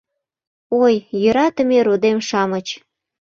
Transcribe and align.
Ой, 0.83 0.95
йӧратыме 1.21 1.79
родем-шамыч 1.85 2.67